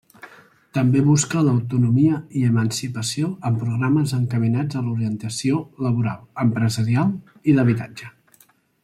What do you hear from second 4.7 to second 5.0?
a